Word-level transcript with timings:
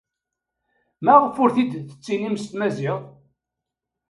Maɣef 1.03 1.35
ur 1.43 1.49
t-id-tettinim 1.55 2.35
s 2.37 2.43
tmaziɣt? 2.45 3.05